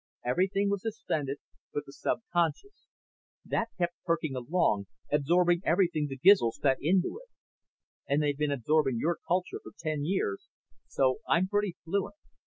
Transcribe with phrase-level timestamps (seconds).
[0.25, 1.37] "Everything was suspended
[1.75, 2.89] but the subconscious.
[3.45, 7.29] That kept perking along, absorbing everything the Gizls fed into it.
[8.11, 10.49] And they've been absorbing your culture for ten years,
[10.87, 12.15] so I'm pretty fluent.